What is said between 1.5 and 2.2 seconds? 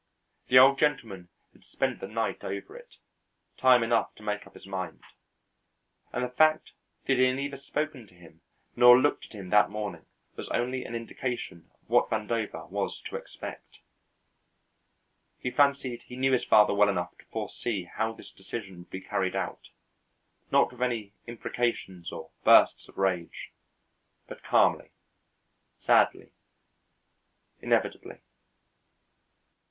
had spent the